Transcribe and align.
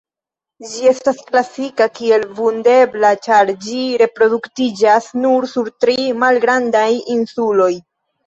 Ĝi 0.69 0.87
estas 0.91 1.17
klasita 1.25 1.85
kiel 1.97 2.23
vundebla 2.39 3.11
ĉar 3.27 3.51
ĝi 3.67 3.83
reproduktiĝas 4.03 5.09
nur 5.27 5.47
sur 5.53 5.71
tri 5.85 5.97
malgrandaj 6.25 6.89
insuloj. 7.17 7.71